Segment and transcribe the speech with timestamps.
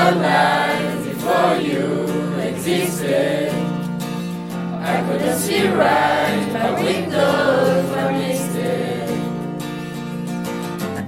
[0.00, 2.06] Our before you
[2.40, 3.52] existed.
[4.82, 9.10] I couldn't see right, my windows were misted.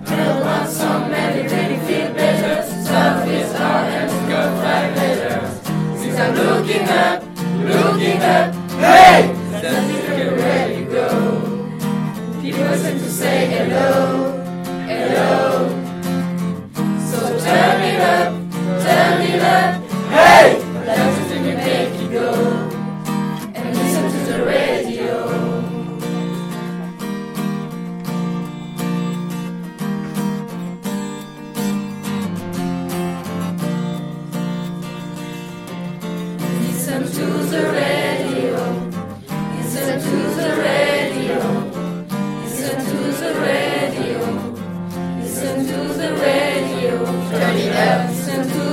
[0.07, 2.63] I don't want some many really feel better.
[2.85, 6.01] Stuff is hard and got five letters.
[6.01, 7.23] Since I'm looking up,
[7.65, 9.42] looking up, hey!
[19.43, 20.63] Hey!
[20.87, 21.23] That
[21.57, 22.33] make you go
[23.55, 25.17] and listen to the radio.
[36.61, 38.57] Listen to the radio.
[39.57, 41.39] Listen to the radio.
[42.43, 44.21] Listen to the radio.
[45.19, 47.05] Listen to the radio.
[47.31, 48.11] Turn it up.
[48.11, 48.72] Listen to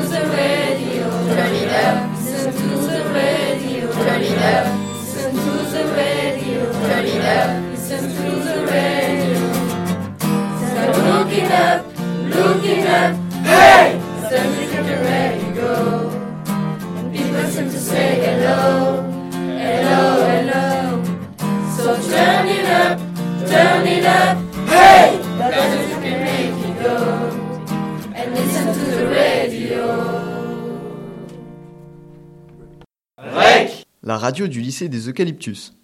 [34.10, 35.76] La radio du lycée des Eucalyptus.